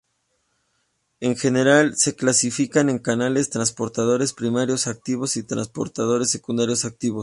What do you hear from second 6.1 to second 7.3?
secundarios activos.